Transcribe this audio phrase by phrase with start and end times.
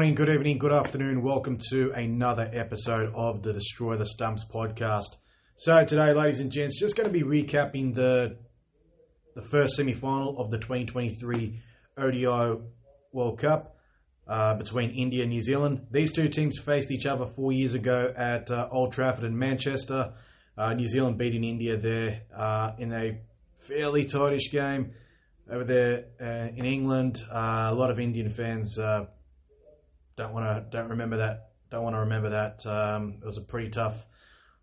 [0.00, 1.20] Good morning, good evening, good afternoon.
[1.20, 5.16] Welcome to another episode of the Destroy the Stumps podcast.
[5.56, 8.38] So today, ladies and gents, just going to be recapping the
[9.34, 11.60] the first semi-final of the 2023
[11.98, 12.62] ODI
[13.12, 13.76] World Cup
[14.26, 15.88] uh, between India and New Zealand.
[15.90, 20.14] These two teams faced each other four years ago at uh, Old Trafford in Manchester.
[20.56, 23.20] Uh, New Zealand beating India there uh, in a
[23.68, 24.94] fairly tightish game
[25.52, 27.22] over there uh, in England.
[27.30, 28.78] Uh, a lot of Indian fans
[30.16, 32.66] don't want to don't remember that don't want to remember that.
[32.66, 34.04] Um, it was a pretty tough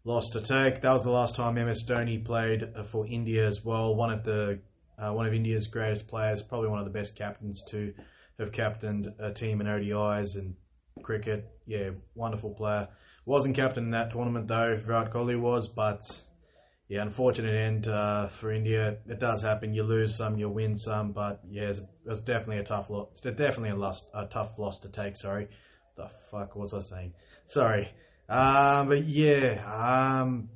[0.03, 0.81] loss to take.
[0.81, 3.95] That was the last time MS Dhoni played for India as well.
[3.95, 4.59] One of the
[4.99, 7.93] uh, one of India's greatest players, probably one of the best captains to
[8.39, 10.55] have captained a team in ODIs and
[11.03, 11.47] cricket.
[11.65, 12.89] Yeah, wonderful player.
[13.25, 14.77] Wasn't captain in that tournament though.
[14.77, 16.01] Virat Kohli was, but
[16.89, 18.97] yeah, unfortunate end uh, for India.
[19.07, 19.73] It does happen.
[19.73, 23.09] You lose some, you win some, but yeah, it's, it's definitely a tough loss.
[23.11, 25.17] It's definitely a loss, a tough loss to take.
[25.17, 25.49] Sorry,
[25.95, 27.13] the fuck was I saying?
[27.45, 27.89] Sorry,
[28.29, 30.49] um, but yeah, um,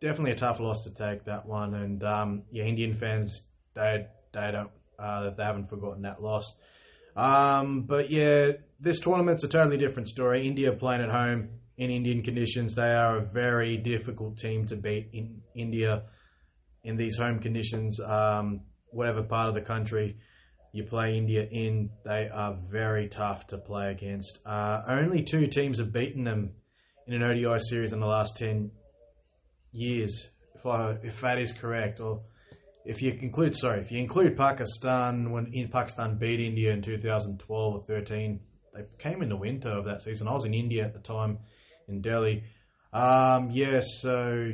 [0.00, 1.74] definitely a tough loss to take that one.
[1.74, 3.42] And um, yeah, Indian fans
[3.74, 6.54] they they don't uh, they haven't forgotten that loss.
[7.16, 10.46] Um, but yeah, this tournament's a totally different story.
[10.46, 12.74] India playing at home in Indian conditions.
[12.74, 16.02] They are a very difficult team to beat in India
[16.82, 18.00] in these home conditions.
[18.00, 20.16] Um, whatever part of the country
[20.72, 24.40] you play India in, they are very tough to play against.
[24.44, 26.52] Uh, only two teams have beaten them
[27.06, 28.70] in an ODI series in the last 10
[29.72, 32.00] years, if, I, if that is correct.
[32.00, 32.22] Or
[32.84, 37.74] if you include, sorry, if you include Pakistan, when in Pakistan beat India in 2012
[37.74, 38.40] or 13,
[38.74, 40.28] they came in the winter of that season.
[40.28, 41.38] I was in India at the time
[41.88, 42.44] in Delhi.
[42.92, 44.52] Um, yeah, so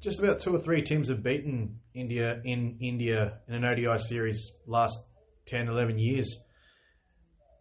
[0.00, 4.52] just about two or three teams have beaten India in India in an ODI series
[4.66, 4.98] last
[5.46, 6.38] 10, 11 years.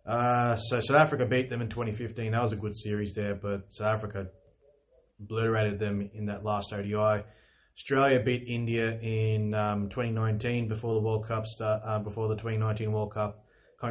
[0.06, 2.32] Uh, so South Africa beat them in 2015.
[2.32, 4.28] That was a good series there, but South Africa
[5.20, 7.24] obliterated them in that last ODI.
[7.76, 12.92] Australia beat India in um, 2019 before the World Cup start, uh, before the 2019
[12.92, 13.45] World Cup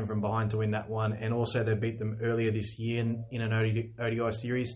[0.07, 1.13] from behind to win that one.
[1.13, 3.53] And also, they beat them earlier this year in, in an
[3.99, 4.75] ODI, series,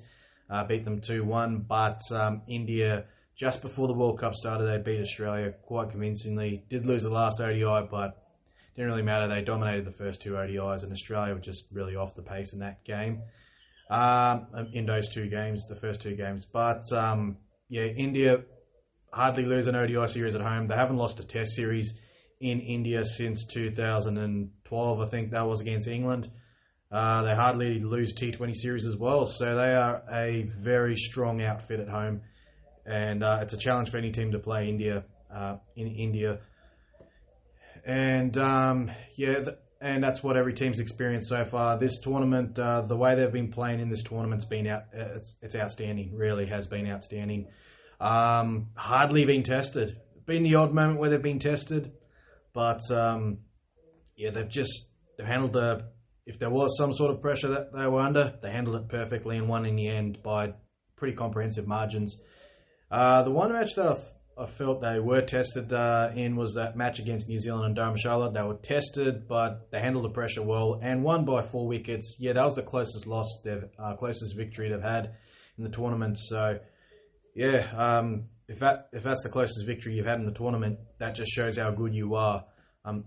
[0.49, 1.67] uh, beat them 2 1.
[1.69, 3.05] But um, India,
[3.37, 6.65] just before the World Cup started, they beat Australia quite convincingly.
[6.69, 8.23] Did lose the last ODI, but
[8.77, 9.27] didn't really matter.
[9.29, 12.61] They dominated the first two ODIs, and Australia were just really off the pace in
[12.61, 13.23] that game.
[13.91, 16.45] Um, in those two games, the first two games.
[16.45, 18.43] But um, yeah, India
[19.13, 20.69] hardly lose an ODI series at home.
[20.69, 21.93] They haven't lost a Test series
[22.41, 25.01] in India since 2012.
[25.01, 26.31] I think that was against England.
[26.91, 31.81] Uh, they hardly lose T20 series as well, so they are a very strong outfit
[31.81, 32.23] at home,
[32.87, 35.05] and uh, it's a challenge for any team to play India
[35.35, 36.39] uh, in India.
[37.85, 41.79] And um, yeah, th- and that's what every team's experienced so far.
[41.79, 44.85] This tournament, uh, the way they've been playing in this tournament's been out.
[44.93, 46.15] It's it's outstanding.
[46.15, 47.49] Really has been outstanding.
[48.01, 50.01] Um, hardly been tested.
[50.27, 51.93] Been the odd moment where they've been tested,
[52.59, 53.39] but um,
[54.17, 55.85] yeah, they've just they've handled the.
[56.27, 59.37] If there was some sort of pressure that they were under, they handled it perfectly
[59.37, 60.55] and won in the end by
[60.97, 62.17] pretty comprehensive margins.
[62.91, 63.97] Uh, the one match that
[64.37, 68.35] I, felt they were tested uh, in was that match against New Zealand and Dharamshala.
[68.35, 72.17] They were tested, but they handled the pressure well and won by four wickets.
[72.19, 75.15] Yeah, that was the closest loss, they've uh, closest victory they've had
[75.57, 76.19] in the tournament.
[76.19, 76.59] So,
[77.37, 81.15] yeah, um, if that if that's the closest victory you've had in the tournament, that
[81.15, 82.45] just shows how good you are.
[82.85, 83.05] Um,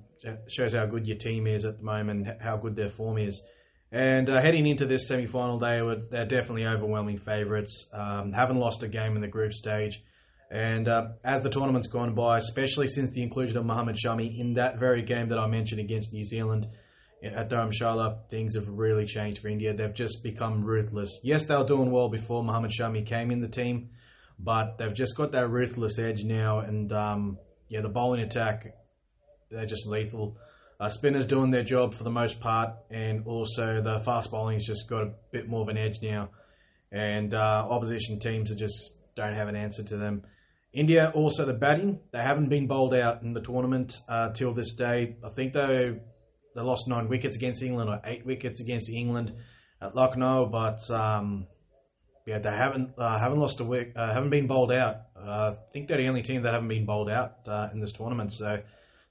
[0.47, 3.41] shows how good your team is at the moment, how good their form is.
[3.91, 7.87] And uh, heading into this semi final, they were they're definitely overwhelming favourites.
[7.91, 10.01] Um, haven't lost a game in the group stage.
[10.51, 14.55] And uh, as the tournament's gone by, especially since the inclusion of Mohammad Shami in
[14.55, 16.67] that very game that I mentioned against New Zealand
[17.23, 19.73] at Dharamshala, things have really changed for India.
[19.73, 21.19] They've just become ruthless.
[21.23, 23.91] Yes, they were doing well before Mohammad Shami came in the team,
[24.43, 26.59] but they've just got that ruthless edge now.
[26.59, 27.37] And um,
[27.69, 28.73] yeah, the bowling attack,
[29.49, 30.37] they're just lethal.
[30.79, 34.89] Uh, spinners doing their job for the most part, and also the fast bowling's just
[34.89, 36.29] got a bit more of an edge now.
[36.91, 40.23] And uh, opposition teams are just don't have an answer to them.
[40.73, 41.99] India also the batting.
[42.11, 45.17] They haven't been bowled out in the tournament uh, till this day.
[45.23, 45.99] I think they
[46.55, 49.33] they lost nine wickets against England or eight wickets against England
[49.81, 51.47] at Lucknow, but um,
[52.25, 54.95] yeah, they haven't uh, haven't lost a wicket, uh, haven't been bowled out.
[55.15, 57.91] Uh, I think they're the only team that haven't been bowled out uh, in this
[57.91, 58.31] tournament.
[58.33, 58.59] So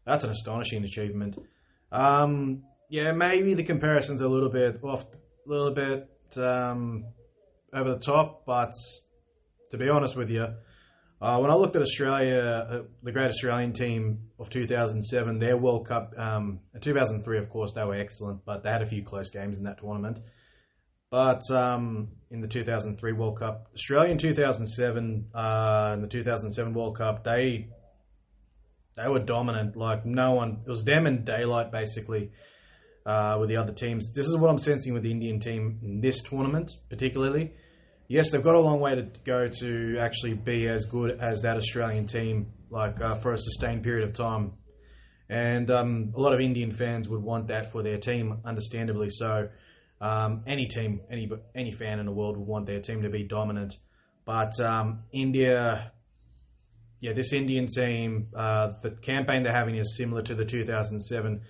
[0.04, 1.38] that's an astonishing achievement.
[1.92, 7.04] Um, yeah, maybe the comparison's a little bit off, a little bit um,
[7.72, 8.72] over the top, but
[9.70, 10.46] to be honest with you,
[11.22, 15.86] Uh, when I looked at Australia, uh, the Great Australian team of 2007, their World
[15.86, 19.58] Cup, um, 2003, of course, they were excellent, but they had a few close games
[19.58, 20.18] in that tournament.
[21.10, 26.96] But um, in the 2003 World Cup, Australia in 2007, uh, in the 2007 World
[26.96, 27.68] Cup, they
[28.96, 29.76] they were dominant.
[29.76, 32.30] Like no one, it was them and daylight basically
[33.04, 34.12] uh, with the other teams.
[34.12, 37.54] This is what I'm sensing with the Indian team in this tournament, particularly.
[38.06, 41.56] Yes, they've got a long way to go to actually be as good as that
[41.56, 44.52] Australian team, like uh, for a sustained period of time.
[45.28, 49.48] And um, a lot of Indian fans would want that for their team, understandably so.
[50.00, 53.22] Um, any team, any any fan in the world would want their team to be
[53.22, 53.76] dominant,
[54.24, 55.92] but um, India,
[57.00, 61.42] yeah, this Indian team, uh, the campaign they're having is similar to the 2007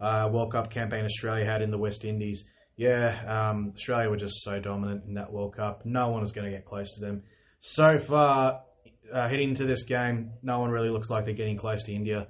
[0.00, 2.44] uh, World Cup campaign Australia had in the West Indies.
[2.76, 5.86] Yeah, um, Australia were just so dominant in that World Cup.
[5.86, 7.22] No one was going to get close to them.
[7.60, 8.60] So far,
[9.12, 12.28] uh, heading into this game, no one really looks like they're getting close to India.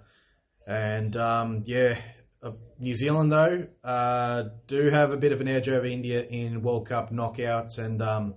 [0.67, 1.99] And um, yeah,
[2.79, 6.89] New Zealand though uh, do have a bit of an edge over India in World
[6.89, 8.35] Cup knockouts and um,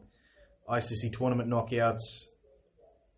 [0.70, 2.28] ICC tournament knockouts.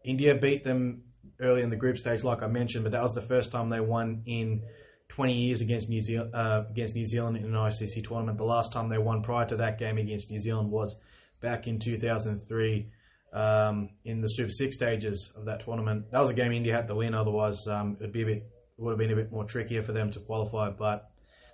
[0.04, 1.04] India beat them
[1.40, 3.80] early in the group stage, like I mentioned, but that was the first time they
[3.80, 4.64] won in
[5.10, 8.38] 20 years against New Zealand uh, against New Zealand in an ICC tournament.
[8.38, 10.96] The last time they won prior to that game against New Zealand was
[11.42, 12.90] back in 2003
[13.34, 16.12] um, in the Super Six stages of that tournament.
[16.12, 18.50] That was a game India had to win, otherwise um, it'd be a bit
[18.82, 20.70] would have been a bit more trickier for them to qualify.
[20.70, 21.10] But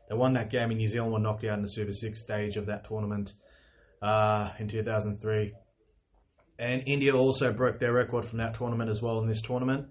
[0.09, 2.57] they won that game, in New Zealand were knocked out in the Super Six stage
[2.57, 3.33] of that tournament
[4.01, 5.53] uh, in 2003.
[6.59, 9.88] And India also broke their record from that tournament as well in this tournament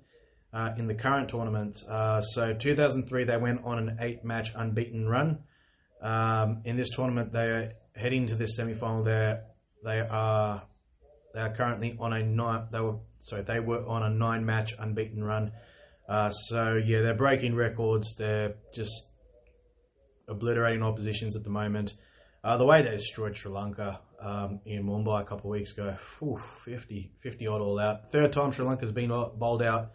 [0.57, 1.77] uh, in the current tournament.
[1.87, 5.41] Uh, so 2003, they went on an eight-match unbeaten run.
[6.01, 9.05] Um, in this tournament, they are heading to this semi-final.
[9.05, 9.39] They
[9.85, 10.63] they are
[11.35, 12.69] they are currently on a nine.
[12.73, 15.53] They were sorry, they were on a nine-match unbeaten run.
[16.09, 18.15] Uh, so yeah, they're breaking records.
[18.17, 19.07] They're just
[20.29, 21.95] obliterating oppositions at the moment.
[22.45, 25.97] Uh, the way they destroyed Sri Lanka um, in Mumbai a couple of weeks ago,
[26.19, 28.13] whew, 50, 50 odd all out.
[28.13, 29.93] Third time Sri Lanka's been bowled out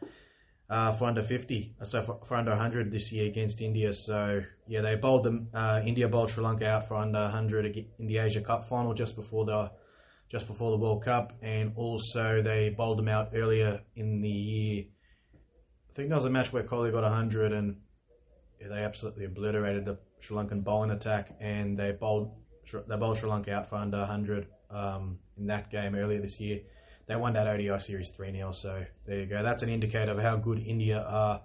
[0.69, 3.91] uh, for under 50, uh, so for, for, under 100 this year against India.
[3.93, 5.49] So, yeah, they bowled them.
[5.53, 9.15] Uh, India bowled Sri Lanka out for under 100 in the Asia Cup final just
[9.15, 9.71] before the
[10.31, 14.85] just before the World Cup, and also they bowled them out earlier in the year.
[15.91, 17.75] I think there was a match where Kohli got 100, and
[18.61, 22.31] they absolutely obliterated the Sri Lankan bowling attack, and they bowled
[22.87, 26.61] they bowled Sri Lanka out for under 100 um, in that game earlier this year.
[27.07, 28.53] They won that ODI series 3 0.
[28.53, 29.43] So there you go.
[29.43, 31.41] That's an indicator of how good India are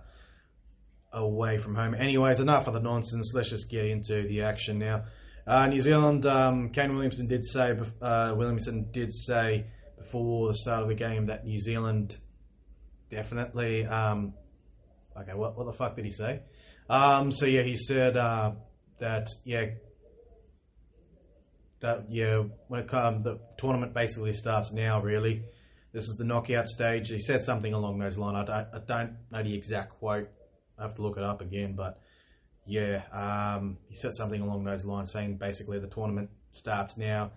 [1.12, 1.94] away from home.
[1.94, 3.32] Anyways, enough of the nonsense.
[3.34, 5.04] Let's just get into the action now.
[5.44, 9.66] Uh, New Zealand, um, Kane Williamson did say uh, Williamson did say
[9.98, 12.16] before the start of the game that New Zealand
[13.10, 13.86] definitely.
[13.86, 14.34] Um,
[15.16, 16.42] okay, what what the fuck did he say?
[16.88, 18.52] Um, so yeah, he said uh,
[18.98, 19.66] that yeah
[21.80, 25.00] that yeah, when it comes, the tournament basically starts now.
[25.00, 25.44] Really,
[25.92, 27.08] this is the knockout stage.
[27.08, 28.36] He said something along those lines.
[28.36, 30.28] I don't, I don't know the exact quote.
[30.78, 32.00] I have to look it up again, but
[32.66, 37.32] yeah, um, he said something along those lines, saying basically the tournament starts now.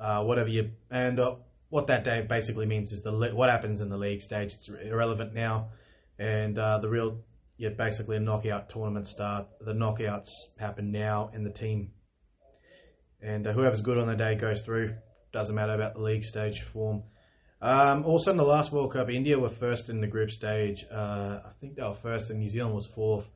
[0.00, 1.36] Uh, whatever you and uh,
[1.72, 4.52] what that day basically means is the what happens in the league stage.
[4.52, 5.70] It's irrelevant now,
[6.18, 7.20] and uh, the real
[7.56, 9.46] yeah basically a knockout tournament start.
[9.60, 11.92] The knockouts happen now, in the team
[13.22, 14.94] and uh, whoever's good on the day goes through.
[15.32, 17.04] Doesn't matter about the league stage form.
[17.60, 20.84] Um, also, in the last World Cup, India were first in the group stage.
[20.92, 23.30] Uh, I think they were first, and New Zealand was fourth.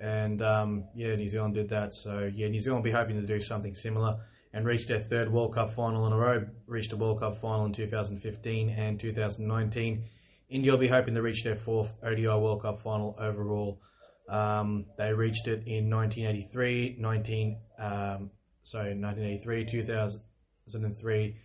[0.00, 1.94] And um, yeah, New Zealand did that.
[1.94, 4.18] So yeah, New Zealand will be hoping to do something similar
[4.52, 6.46] and reached their third World Cup final in a row.
[6.66, 10.04] Reached a World Cup final in 2015 and 2019.
[10.48, 13.80] India will be hoping to reach their fourth ODI World Cup final overall.
[14.28, 18.30] Um, they reached it in 1983, 19, um,
[18.62, 21.36] so 1983, 2003,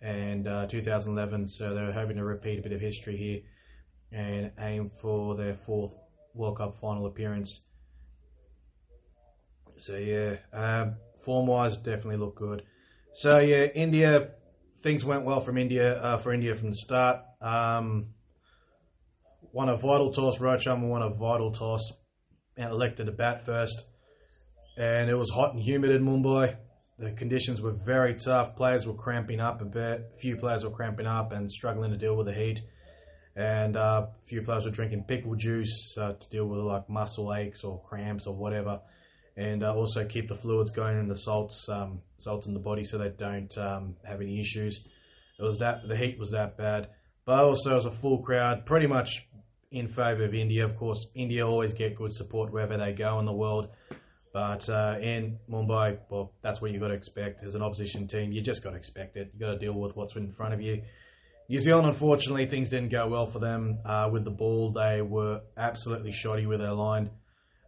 [0.00, 1.48] and uh, 2011.
[1.48, 3.40] So they're hoping to repeat a bit of history here
[4.12, 5.94] and aim for their fourth
[6.34, 7.62] World Cup final appearance.
[9.76, 12.62] So yeah, um, form wise, definitely look good.
[13.14, 14.30] So yeah, India,
[14.82, 17.20] things went well from India uh, for India from the start.
[17.40, 18.14] Um,
[19.52, 20.38] won a vital toss.
[20.38, 21.92] Rohit Sharma won a vital toss
[22.56, 23.84] and elected to bat first
[24.80, 26.56] and it was hot and humid in Mumbai.
[26.98, 28.56] The conditions were very tough.
[28.56, 30.12] Players were cramping up a bit.
[30.20, 32.62] Few players were cramping up and struggling to deal with the heat.
[33.36, 37.34] And uh, a few players were drinking pickle juice uh, to deal with like muscle
[37.34, 38.80] aches or cramps or whatever.
[39.40, 42.84] And uh, also keep the fluids going and the salts, um, salts in the body
[42.84, 44.74] so they don't um, have any issues.
[45.38, 46.88] It was that the heat was that bad.
[47.24, 49.26] but also as a full crowd, pretty much
[49.70, 50.64] in favour of India.
[50.64, 53.68] Of course, India always get good support wherever they go in the world.
[54.32, 58.32] But uh, in Mumbai, well, that's what you got to expect as an opposition team.
[58.32, 59.30] You just got to expect it.
[59.34, 60.82] You got to deal with what's in front of you.
[61.48, 64.72] New Zealand, unfortunately, things didn't go well for them uh, with the ball.
[64.72, 67.10] They were absolutely shoddy with their line.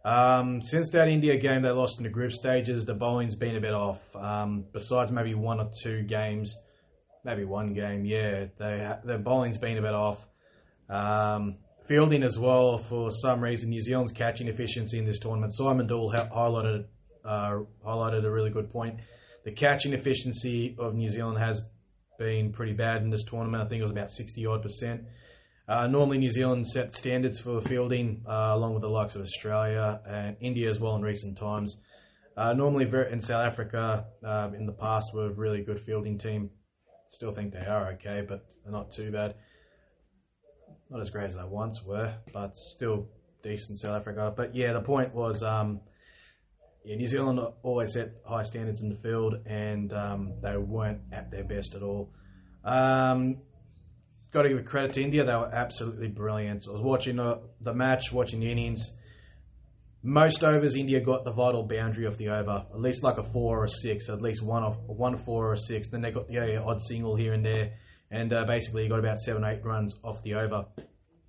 [0.05, 2.85] Um, since that India game, they lost in the group stages.
[2.85, 3.99] The bowling's been a bit off.
[4.15, 6.55] Um, besides maybe one or two games,
[7.23, 10.19] maybe one game, yeah, they their bowling's been a bit off.
[10.89, 11.57] Um,
[11.87, 15.53] fielding as well, for some reason, New Zealand's catching efficiency in this tournament.
[15.53, 16.85] Simon Doull highlighted
[17.23, 18.99] uh, highlighted a really good point.
[19.45, 21.61] The catching efficiency of New Zealand has
[22.19, 23.63] been pretty bad in this tournament.
[23.63, 25.03] I think it was about sixty odd percent.
[25.67, 30.01] Uh, normally, New Zealand set standards for fielding, uh, along with the likes of Australia
[30.05, 31.77] and India as well in recent times.
[32.35, 36.49] Uh, normally, in South Africa, um, in the past, were a really good fielding team.
[37.07, 39.35] Still think they are okay, but they're not too bad.
[40.89, 43.07] Not as great as they once were, but still
[43.41, 44.33] decent South Africa.
[44.35, 45.79] But yeah, the point was, um,
[46.83, 51.31] yeah, New Zealand always set high standards in the field, and um, they weren't at
[51.31, 52.11] their best at all.
[52.65, 53.41] Um,
[54.33, 55.23] got to give credit to India.
[55.23, 56.63] They were absolutely brilliant.
[56.67, 58.91] I was watching uh, the match, watching the innings.
[60.01, 63.61] Most overs, India got the vital boundary of the over, at least like a four
[63.61, 65.89] or a six, at least one of one four or a six.
[65.89, 67.73] Then they got the yeah, odd single here and there,
[68.11, 70.65] and uh, basically got about seven eight runs off the over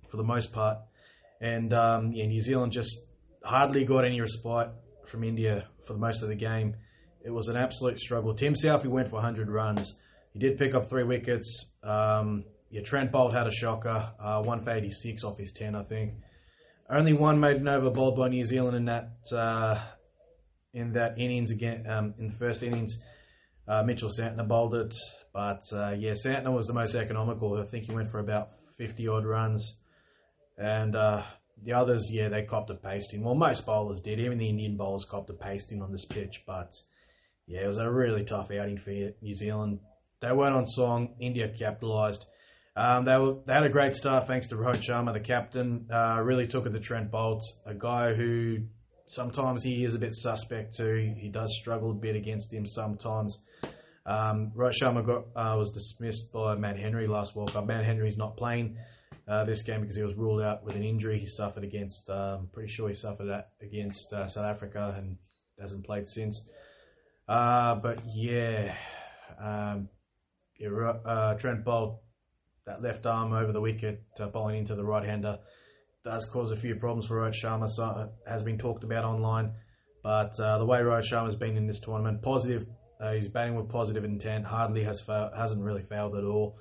[0.09, 0.79] for the most part.
[1.39, 2.99] And um, yeah, New Zealand just
[3.43, 4.71] hardly got any respite
[5.05, 6.75] from India for the most of the game.
[7.23, 8.33] It was an absolute struggle.
[8.33, 9.95] Tim Southee went for 100 runs.
[10.33, 11.65] He did pick up three wickets.
[11.81, 12.43] Um,
[12.75, 16.15] yeah, Trent Boult had a shocker, uh, one for 86 off his 10, I think.
[16.89, 19.79] Only one maiden over bowled by New Zealand in that uh,
[20.73, 22.99] in that innings again um, in the first innings.
[23.65, 24.93] Uh, Mitchell Santner bowled it,
[25.33, 27.57] but uh, yeah, Santner was the most economical.
[27.57, 29.75] I think he went for about 50 odd runs,
[30.57, 31.23] and uh,
[31.63, 33.23] the others, yeah, they copped a pasting.
[33.23, 34.19] Well, most bowlers did.
[34.19, 36.73] Even the Indian bowlers copped a pasting on this pitch, but
[37.47, 39.79] yeah, it was a really tough outing for New Zealand.
[40.19, 41.15] They weren't on song.
[41.21, 42.25] India capitalised.
[42.77, 45.87] Um, they, were, they had a great start thanks to Rohit Sharma, the captain.
[45.91, 48.57] Uh, really took it to Trent Boult, a guy who
[49.07, 51.13] sometimes he is a bit suspect too.
[51.17, 53.37] He does struggle a bit against him sometimes.
[54.05, 57.65] Um, Rohit Sharma got, uh, was dismissed by Matt Henry last World Cup.
[57.65, 58.77] Matt Henry's not playing
[59.27, 62.09] uh, this game because he was ruled out with an injury he suffered against.
[62.09, 65.17] Um, pretty sure he suffered that against uh, South Africa and
[65.59, 66.47] hasn't played since.
[67.27, 68.75] Uh, but yeah,
[69.39, 69.89] um,
[70.59, 71.99] yeah uh, Trent Boult
[72.65, 75.37] that left arm over the wicket, uh, bowling into the right hander,
[76.03, 77.69] does cause a few problems for Rohit Sharma.
[77.69, 79.53] So uh, has been talked about online,
[80.03, 82.65] but uh, the way Rohit Sharma's been in this tournament, positive.
[82.99, 84.45] Uh, he's batting with positive intent.
[84.45, 86.57] Hardly has fa- hasn't really failed at all,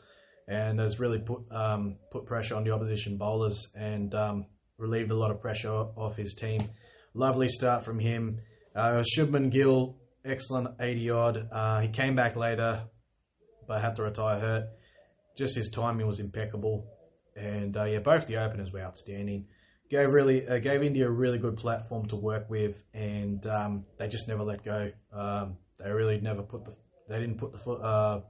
[0.49, 4.47] and has really put um, put pressure on the opposition bowlers and um,
[4.79, 6.71] relieved a lot of pressure off his team.
[7.15, 8.41] Lovely start from him.
[8.75, 11.49] Uh, Shubman Gill, excellent 80 odd.
[11.53, 12.83] Uh, he came back later,
[13.69, 14.65] but had to retire hurt
[15.37, 16.87] just his timing was impeccable,
[17.37, 19.47] and uh, yeah, both the openers were outstanding.
[19.91, 24.09] Gave really uh, gave India a really good platform to work with, and um, they
[24.09, 24.91] just never let go.
[25.13, 26.75] Um, they really never put the
[27.09, 28.21] they didn't put the foot uh,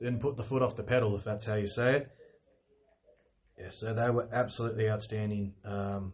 [0.00, 2.08] didn't put the foot off the pedal, if that's how you say it.
[3.58, 5.54] Yeah, so they were absolutely outstanding.
[5.64, 6.12] Um,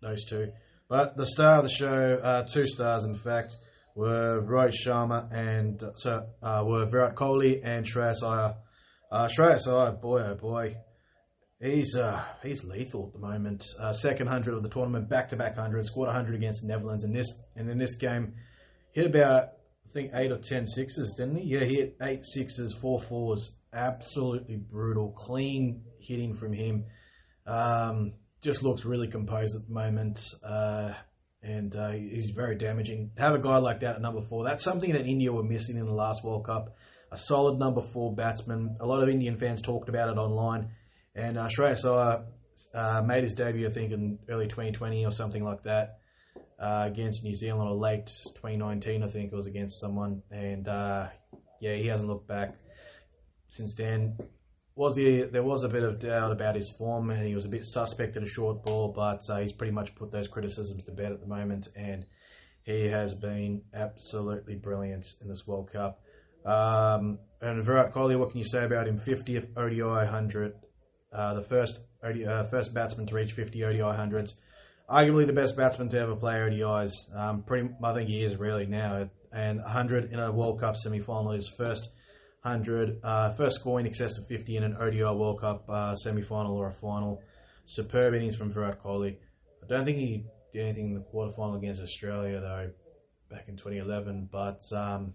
[0.00, 0.52] those two,
[0.88, 3.56] but the star of the show, uh, two stars in fact
[3.98, 8.54] were Rohit Sharma and so uh, were Virat Kohli and Shreyas Iyer.
[9.10, 10.76] Uh, Shreyas Iyer, boy oh boy,
[11.60, 13.64] he's uh, he's lethal at the moment.
[13.80, 17.02] Uh, second hundred of the tournament, back to back hundred, scored hundred against the Netherlands
[17.02, 17.26] in this
[17.56, 18.34] and in this game,
[18.92, 19.48] hit about
[19.88, 21.54] I think eight or ten sixes, didn't he?
[21.54, 26.84] Yeah, he hit eight sixes, four fours, absolutely brutal, clean hitting from him.
[27.48, 28.12] Um,
[28.44, 30.20] just looks really composed at the moment.
[30.44, 30.92] Uh,
[31.42, 33.10] and uh, he's very damaging.
[33.16, 35.86] Have a guy like that at number four, that's something that India were missing in
[35.86, 36.76] the last World Cup.
[37.10, 38.76] A solid number four batsman.
[38.80, 40.70] A lot of Indian fans talked about it online,
[41.14, 42.24] and uh, Shreyas Iyer
[42.74, 46.00] uh, made his debut, I think, in early 2020 or something like that,
[46.60, 51.06] uh, against New Zealand, or late 2019, I think it was against someone, and uh,
[51.60, 52.56] yeah, he hasn't looked back
[53.48, 54.18] since then
[54.78, 57.48] was the, there was a bit of doubt about his form, and he was a
[57.48, 60.92] bit suspect at a short ball, but uh, he's pretty much put those criticisms to
[60.92, 62.06] bed at the moment, and
[62.62, 66.00] he has been absolutely brilliant in this World Cup.
[66.46, 69.00] Um, and Virat Kohli, what can you say about him?
[69.00, 70.54] 50th ODI 100,
[71.12, 74.34] uh, the first ODI, uh, first batsman to reach 50 ODI 100s.
[74.88, 76.92] Arguably the best batsman to ever play ODIs.
[77.16, 79.10] Um, pretty, I think he is really now.
[79.32, 81.88] And 100 in a World Cup semi final is first
[82.42, 83.00] 100.
[83.02, 86.56] Uh, first score in excess of 50 in an ODI World Cup uh, semi final
[86.56, 87.20] or a final.
[87.66, 89.16] Superb innings from Virat Kohli.
[89.62, 92.70] I don't think he did anything in the quarterfinal against Australia, though,
[93.30, 94.28] back in 2011.
[94.30, 94.60] But.
[94.74, 95.14] Um,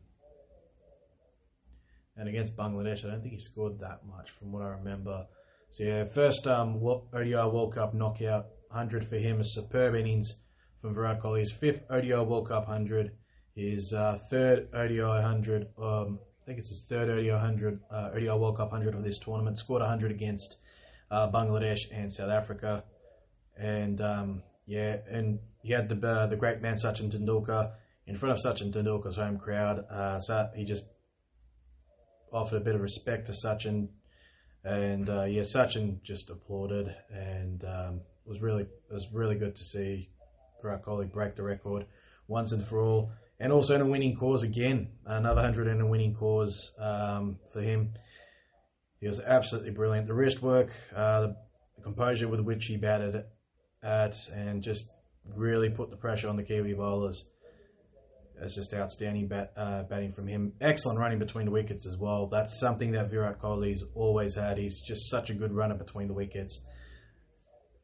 [2.15, 5.25] and against Bangladesh, I don't think he scored that much from what I remember.
[5.72, 6.75] So yeah, first um,
[7.13, 10.36] ODI World Cup knockout, 100 for him, a superb innings
[10.82, 11.39] from Virat Kohli.
[11.39, 13.12] His fifth ODI World Cup 100,
[13.56, 18.27] his uh, third ODI 100, um, I think it's his third ODI 100, uh, ODI
[18.27, 19.57] World Cup 100 of this tournament.
[19.57, 20.57] Scored 100 against
[21.09, 22.83] uh, Bangladesh and South Africa,
[23.57, 27.71] and um, yeah, and he had the uh, the great man Sachin Tendulkar
[28.07, 29.85] in front of Sachin Tendulkar's home crowd.
[29.89, 30.83] Uh, so he just
[32.33, 33.88] offered a bit of respect to Sachin,
[34.65, 39.55] and uh, yeah, Sachin just applauded, and um, it was really it was really good
[39.55, 40.09] to see
[40.65, 41.85] our colleague break the record
[42.27, 43.12] once and for all,
[43.43, 47.62] and also in a winning cause again, another hundred in a winning cause um, for
[47.62, 47.93] him.
[49.01, 50.07] He was absolutely brilliant.
[50.07, 51.35] The wrist work, uh, the,
[51.75, 53.25] the composure with which he batted
[53.83, 54.85] at, and just
[55.35, 57.25] really put the pressure on the Kiwi bowlers.
[58.41, 60.53] It's just outstanding bat, uh, batting from him.
[60.62, 62.27] Excellent running between the wickets as well.
[62.27, 64.57] That's something that Virat Kohli's always had.
[64.57, 66.62] He's just such a good runner between the wickets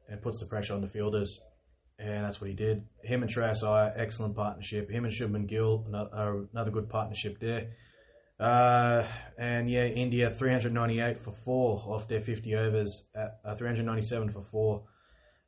[0.08, 1.38] and puts the pressure on the fielders.
[2.00, 2.86] And that's what he did.
[3.04, 4.90] Him and Iyer, excellent partnership.
[4.90, 7.72] Him and Shubman Gill, another, another good partnership there.
[8.40, 9.04] Uh,
[9.38, 14.84] and yeah, India 398 for four off their 50 overs, uh, 397 for four.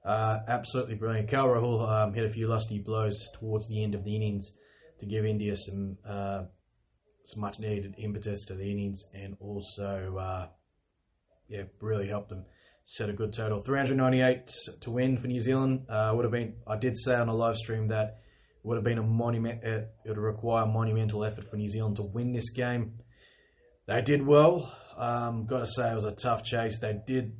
[0.03, 1.29] Uh, absolutely brilliant.
[1.29, 4.51] KL Rahul um, hit a few lusty blows towards the end of the innings
[4.99, 6.43] to give India some uh,
[7.23, 10.47] some much needed impetus to the innings and also uh,
[11.47, 12.45] yeah really helped them
[12.85, 13.61] set a good total.
[13.61, 15.85] 398 to win for New Zealand.
[15.89, 18.05] Uh, would have been I did say on a live stream that
[18.63, 19.69] it would have been a monument uh,
[20.05, 22.99] it would require monumental effort for New Zealand to win this game.
[23.87, 24.75] They did well.
[24.97, 26.79] Um, got to say it was a tough chase.
[26.79, 27.37] They did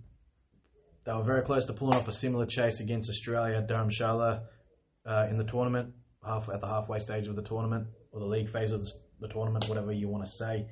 [1.06, 4.44] they were very close to pulling off a similar chase against Australia Dharamshala
[5.06, 5.94] uh, in the tournament
[6.26, 8.86] half at the halfway stage of the tournament or the league phase of
[9.20, 10.68] the tournament, whatever you want to say.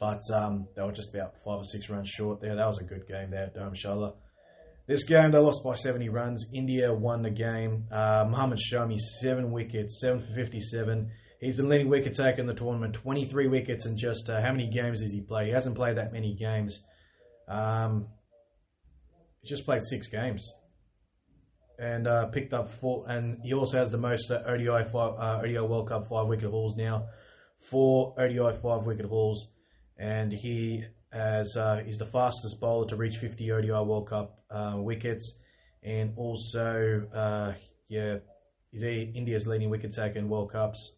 [0.00, 2.56] But um, they were just about five or six runs short there.
[2.56, 4.14] That was a good game there at Dharamshala.
[4.86, 6.46] This game they lost by 70 runs.
[6.52, 7.86] India won the game.
[7.90, 11.10] Uh, Shami seven wickets, seven for 57.
[11.40, 12.94] He's the leading wicket taker in the tournament.
[12.94, 15.46] 23 wickets in just uh, how many games has he played?
[15.46, 16.80] He hasn't played that many games.
[17.48, 18.08] Um,
[19.40, 20.50] he's just played six games
[21.78, 23.04] and uh, picked up four.
[23.08, 26.50] And he also has the most uh, ODI five, uh, ODI World Cup five wicket
[26.50, 27.06] hauls now,
[27.70, 29.48] four ODI five wicket hauls,
[29.98, 34.74] and he has uh, he's the fastest bowler to reach 50 ODI World Cup uh,
[34.76, 35.38] wickets,
[35.82, 37.52] and also uh,
[37.88, 38.16] yeah,
[38.70, 40.92] he's India's leading wicket taker in World Cups.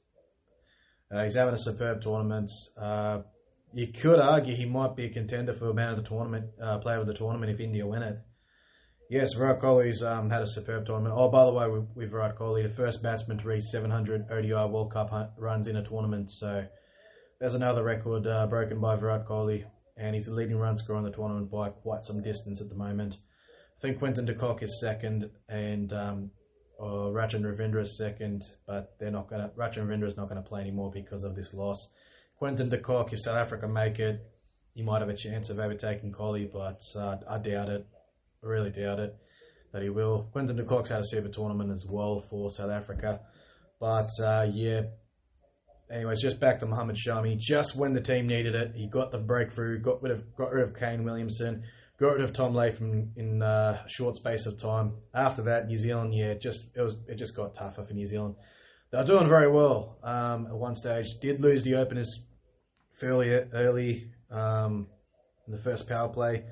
[1.11, 2.50] he's having a superb tournament.
[3.74, 6.46] you could argue he might be a contender for a man of the tournament,
[6.82, 8.18] player of the tournament if India win it.
[9.09, 11.14] Yes, Virat Kohli's um, had a superb tournament.
[11.16, 14.52] Oh, by the way, with, with Virat Kohli, the first batsman to reach 700 ODI
[14.52, 16.28] World Cup runs in a tournament.
[16.28, 16.66] So
[17.40, 19.64] there's another record uh, broken by Virat Kohli,
[19.96, 22.75] and he's the leading run scorer in the tournament by quite some distance at the
[22.75, 23.18] moment.
[23.79, 26.31] I think Quinton de Kock is second, and um,
[26.81, 29.49] Rachin Ravindra is second, but they're not going to.
[29.49, 31.88] Rachin Ravindra is not going to play anymore because of this loss.
[32.38, 34.20] Quinton de Kock, if South Africa make it,
[34.75, 37.87] he might have a chance of overtaking Kohli, but uh, I doubt it.
[38.42, 39.14] I really doubt it
[39.72, 40.29] that he will.
[40.33, 43.20] Quinton de Kock's had a super tournament as well for South Africa.
[43.79, 44.83] But uh, yeah,
[45.90, 47.38] anyways, just back to Mohammad Shami.
[47.38, 50.66] Just when the team needed it, he got the breakthrough, got rid of, got rid
[50.66, 51.62] of Kane Williamson,
[51.99, 54.94] got rid of Tom Latham in uh, a short space of time.
[55.14, 58.37] After that, New Zealand, yeah, just it was it just got tougher for New Zealand.
[58.90, 61.07] They were doing very well um, at one stage.
[61.20, 62.20] Did lose the openers
[63.01, 64.87] fairly early um,
[65.46, 66.44] in the first power play.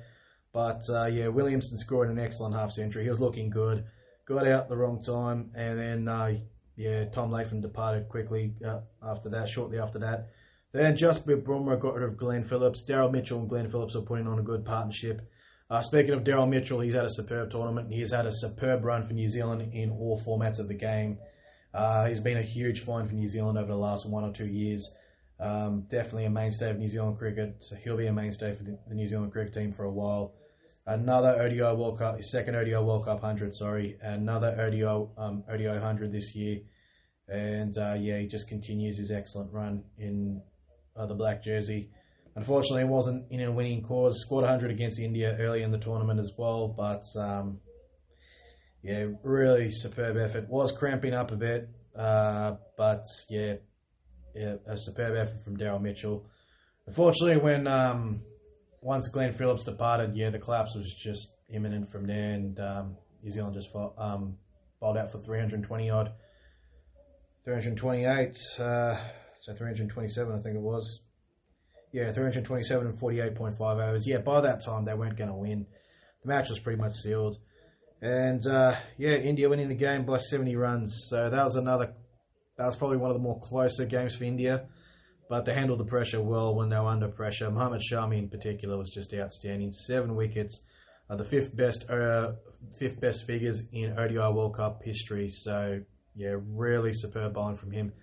[0.53, 3.03] But uh, yeah, Williamson scored an excellent half century.
[3.03, 3.85] He was looking good.
[4.25, 6.37] Got out the wrong time, and then uh,
[6.75, 9.49] yeah, Tom Latham departed quickly uh, after that.
[9.49, 10.29] Shortly after that,
[10.71, 12.83] then Jasprit Bumrah got rid of Glenn Phillips.
[12.87, 15.21] Daryl Mitchell and Glenn Phillips are putting on a good partnership.
[15.69, 17.91] Uh, speaking of Daryl Mitchell, he's had a superb tournament.
[17.91, 21.17] He's had a superb run for New Zealand in all formats of the game.
[21.73, 24.47] Uh, he's been a huge find for New Zealand over the last one or two
[24.47, 24.87] years.
[25.39, 27.57] Um, definitely a mainstay of New Zealand cricket.
[27.59, 30.33] So he'll be a mainstay for the New Zealand cricket team for a while
[30.85, 34.83] another ODI World Cup, second ODI World Cup 100, sorry, another ODI,
[35.17, 36.59] um, ODI 100 this year.
[37.27, 40.41] And uh, yeah, he just continues his excellent run in
[40.95, 41.89] uh, the black jersey.
[42.35, 44.21] Unfortunately, it wasn't in a winning cause.
[44.21, 47.59] Scored 100 against India early in the tournament as well, but um,
[48.83, 50.49] yeah, really superb effort.
[50.49, 53.55] Was cramping up a bit, uh, but yeah,
[54.35, 56.25] yeah, a superb effort from Daryl Mitchell.
[56.85, 58.21] Unfortunately, when um,
[58.85, 63.31] once Glenn Phillips departed, yeah, the collapse was just imminent from there, and um, New
[63.31, 64.37] Zealand just fought, um,
[64.79, 66.11] bowled out for 320 odd,
[67.45, 68.97] 328, uh,
[69.39, 70.99] so 327, I think it was.
[71.91, 74.05] Yeah, 327 and 48.5 overs.
[74.05, 75.65] Yeah, by that time, they weren't going to win.
[76.21, 77.37] The match was pretty much sealed.
[78.01, 81.07] And uh, yeah, India winning the game by 70 runs.
[81.09, 81.93] So that was another,
[82.57, 84.67] that was probably one of the more closer games for India.
[85.27, 87.49] But they handled the pressure well when they were under pressure.
[87.49, 89.71] Mohammad Shami in particular was just outstanding.
[89.71, 90.61] Seven wickets,
[91.09, 92.33] uh, the fifth best, uh,
[92.79, 95.29] fifth best figures in ODI World Cup history.
[95.29, 95.81] So
[96.15, 97.93] yeah, really superb bowling from him.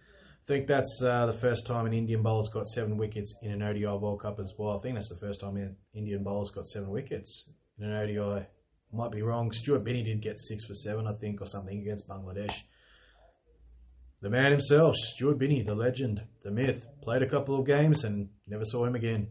[0.42, 3.62] I think that's uh, the first time an Indian bowler's got seven wickets in an
[3.62, 4.76] ODI World Cup as well.
[4.76, 8.46] I think that's the first time an Indian bowler's got seven wickets in an ODI.
[8.92, 9.52] Might be wrong.
[9.52, 12.52] Stuart Binny did get six for seven, I think, or something against Bangladesh.
[14.22, 18.28] The man himself, Stuart Binny, the legend, the myth, played a couple of games and
[18.46, 19.30] never saw him again.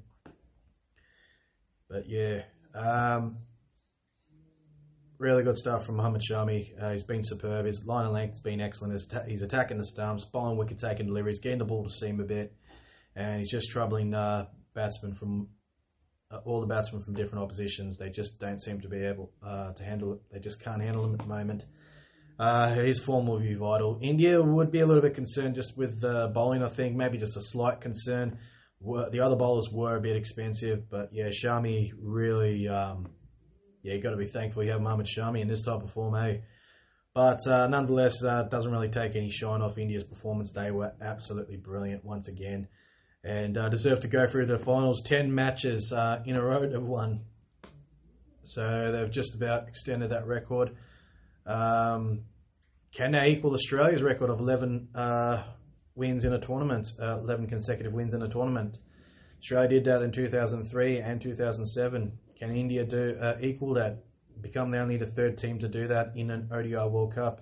[1.89, 2.41] But yeah,
[2.75, 3.37] um,
[5.17, 6.71] really good stuff from Mohammad Shami.
[6.81, 7.65] Uh, he's been superb.
[7.65, 8.91] His line of length's been excellent.
[8.91, 12.19] He's, ta- he's attacking the stumps, bowling wicket taking deliveries, getting the ball to seam
[12.19, 12.53] a bit,
[13.15, 15.47] and he's just troubling uh, batsmen from
[16.31, 17.95] uh, all the batsmen from different oppositions.
[17.95, 20.19] They just don't seem to be able uh, to handle it.
[20.33, 21.65] They just can't handle him at the moment.
[22.39, 23.99] Uh, his form will be vital.
[24.01, 26.63] India would be a little bit concerned just with the bowling.
[26.63, 28.39] I think maybe just a slight concern.
[28.81, 32.67] The other bowlers were a bit expensive, but yeah, Shami really.
[32.67, 33.09] Um,
[33.83, 36.15] yeah, you got to be thankful you have Mohammad Shami in this type of form,
[36.15, 36.37] eh?
[37.13, 40.51] But uh, nonetheless, uh, doesn't really take any shine off India's performance.
[40.51, 42.67] They were absolutely brilliant once again
[43.23, 45.01] and uh, deserve to go through the finals.
[45.05, 47.21] 10 matches uh, in a row they've won.
[48.43, 50.75] So they've just about extended that record.
[51.45, 52.25] Um,
[52.93, 55.43] can they equal Australia's record of 11 uh,
[55.95, 58.77] wins in a tournament, uh, 11 consecutive wins in a tournament?
[59.39, 62.11] Australia did that in 2003 and 2007.
[62.37, 64.03] Can India do uh, equal that?
[64.39, 67.41] Become the only the third team to do that in an ODI World Cup?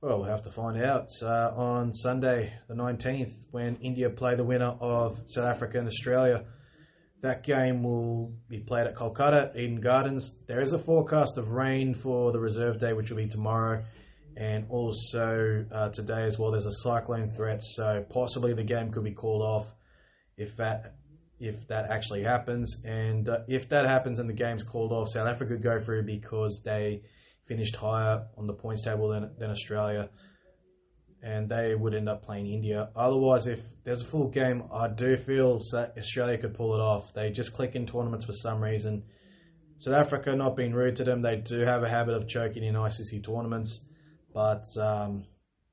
[0.00, 4.44] Well, we'll have to find out uh, on Sunday, the 19th, when India play the
[4.44, 6.44] winner of South Africa and Australia.
[7.20, 10.36] That game will be played at Kolkata, Eden Gardens.
[10.46, 13.84] There is a forecast of rain for the reserve day, which will be tomorrow,
[14.36, 16.52] and also uh, today as well.
[16.52, 19.66] There's a cyclone threat, so possibly the game could be called off
[20.36, 20.94] if that
[21.40, 22.82] if that actually happens.
[22.84, 26.04] And uh, if that happens and the game's called off, South Africa could go through
[26.04, 27.02] because they
[27.46, 30.10] finished higher on the points table than, than Australia.
[31.22, 32.90] And they would end up playing India.
[32.94, 37.12] Otherwise, if there's a full game, I do feel Australia could pull it off.
[37.12, 39.02] They just click in tournaments for some reason.
[39.80, 42.74] South Africa, not being rude to them, they do have a habit of choking in
[42.74, 43.80] ICC tournaments,
[44.34, 45.24] but um,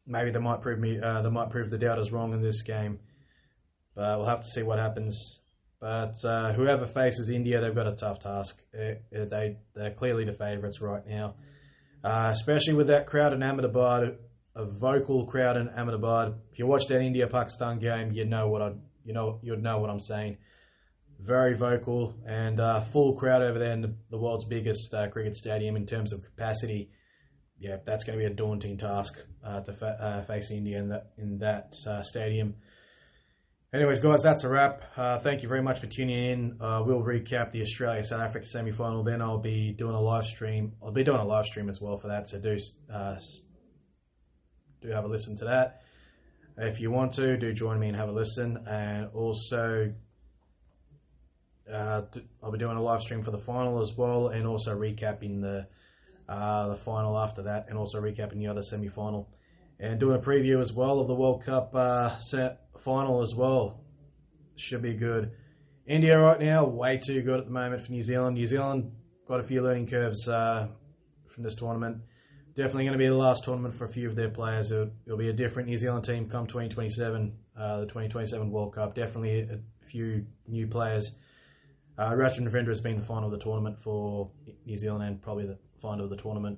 [0.05, 2.99] maybe they might prove me, uh, they might prove the doubters wrong in this game.
[3.95, 5.39] But we'll have to see what happens.
[5.79, 8.61] But uh, whoever faces India, they've got a tough task.
[8.73, 11.35] Uh, they they're clearly the favourites right now,
[12.03, 14.17] uh, especially with that crowd in Ahmedabad,
[14.55, 16.35] a vocal crowd in Ahmedabad.
[16.51, 18.71] If you watch that India Pakistan game, you know what I
[19.03, 20.37] you know you'd know what I'm saying.
[21.19, 25.35] Very vocal and uh, full crowd over there in the, the world's biggest uh, cricket
[25.35, 26.89] stadium in terms of capacity.
[27.57, 31.11] Yeah, that's going to be a daunting task uh, to fa- face India in that
[31.17, 32.55] in that stadium.
[33.75, 34.83] Anyways, guys, that's a wrap.
[34.95, 36.57] Uh, thank you very much for tuning in.
[36.61, 39.03] Uh, we'll recap the Australia South Africa semi final.
[39.03, 40.73] Then I'll be doing a live stream.
[40.81, 42.29] I'll be doing a live stream as well for that.
[42.29, 42.57] So do
[42.93, 43.17] uh,
[44.85, 45.81] do have a listen to that.
[46.57, 48.57] If you want to, do join me and have a listen.
[48.67, 49.93] And also,
[51.71, 52.01] uh,
[52.41, 55.67] I'll be doing a live stream for the final as well, and also recapping the
[56.27, 59.29] uh, the final after that, and also recapping the other semi final,
[59.79, 63.81] and doing a preview as well of the World Cup uh, set final as well.
[64.55, 65.31] Should be good.
[65.85, 68.35] India right now, way too good at the moment for New Zealand.
[68.35, 68.91] New Zealand
[69.27, 70.67] got a few learning curves uh,
[71.27, 71.97] from this tournament.
[72.55, 74.71] Definitely going to be the last tournament for a few of their players.
[74.71, 78.95] It'll, it'll be a different New Zealand team come 2027, uh, the 2027 World Cup.
[78.95, 81.15] Definitely a, few new players.
[81.97, 84.31] Uh, Ravindra has been the final of the tournament for
[84.65, 86.57] New Zealand and probably the final of the tournament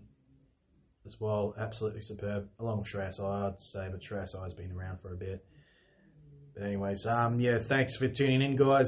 [1.06, 1.54] as well.
[1.60, 5.44] Absolutely superb, along with Shreyas I'd say, but Shreyas Iyer's been around for a bit.
[6.54, 8.88] But anyways, um, yeah, thanks for tuning in, guys.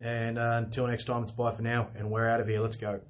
[0.00, 2.60] And uh, until next time, it's bye for now, and we're out of here.
[2.60, 3.00] Let's go.